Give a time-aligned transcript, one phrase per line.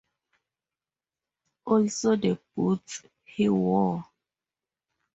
[1.63, 4.03] Also the boots he wore.